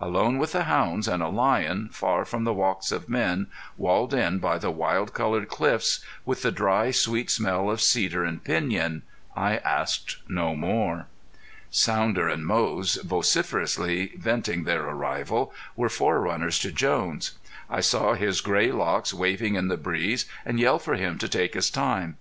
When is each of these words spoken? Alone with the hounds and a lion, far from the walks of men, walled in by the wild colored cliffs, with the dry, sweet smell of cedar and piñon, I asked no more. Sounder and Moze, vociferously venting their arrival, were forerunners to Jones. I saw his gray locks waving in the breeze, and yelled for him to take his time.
Alone 0.00 0.38
with 0.38 0.52
the 0.52 0.64
hounds 0.64 1.06
and 1.06 1.22
a 1.22 1.28
lion, 1.28 1.90
far 1.92 2.24
from 2.24 2.44
the 2.44 2.54
walks 2.54 2.90
of 2.90 3.10
men, 3.10 3.46
walled 3.76 4.14
in 4.14 4.38
by 4.38 4.56
the 4.56 4.70
wild 4.70 5.12
colored 5.12 5.48
cliffs, 5.48 6.00
with 6.24 6.40
the 6.40 6.50
dry, 6.50 6.90
sweet 6.90 7.30
smell 7.30 7.68
of 7.70 7.82
cedar 7.82 8.24
and 8.24 8.42
piñon, 8.42 9.02
I 9.36 9.58
asked 9.58 10.16
no 10.30 10.54
more. 10.56 11.08
Sounder 11.70 12.26
and 12.26 12.46
Moze, 12.46 12.94
vociferously 13.04 14.12
venting 14.16 14.64
their 14.64 14.82
arrival, 14.84 15.52
were 15.76 15.90
forerunners 15.90 16.58
to 16.60 16.72
Jones. 16.72 17.32
I 17.68 17.80
saw 17.82 18.14
his 18.14 18.40
gray 18.40 18.72
locks 18.72 19.12
waving 19.12 19.56
in 19.56 19.68
the 19.68 19.76
breeze, 19.76 20.24
and 20.46 20.58
yelled 20.58 20.80
for 20.84 20.94
him 20.94 21.18
to 21.18 21.28
take 21.28 21.52
his 21.52 21.68
time. 21.68 22.16